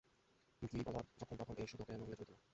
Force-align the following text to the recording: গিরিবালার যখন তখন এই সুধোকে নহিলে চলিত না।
গিরিবালার 0.61 1.05
যখন 1.19 1.35
তখন 1.37 1.55
এই 1.57 1.67
সুধোকে 1.67 1.91
নহিলে 1.93 2.17
চলিত 2.19 2.29
না। 2.31 2.43